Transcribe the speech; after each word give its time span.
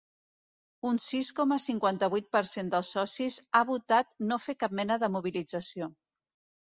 Un 0.91 0.95
sis 1.07 1.27
coma 1.39 1.57
cinquanta-vuit 1.65 2.31
per 2.37 2.41
cent 2.53 2.71
dels 2.75 2.91
socis 2.97 3.37
ha 3.59 3.61
votat 3.73 4.13
no 4.33 4.41
fer 4.47 4.57
cap 4.65 4.75
mena 4.81 4.99
de 5.05 5.11
mobilització. 5.19 5.91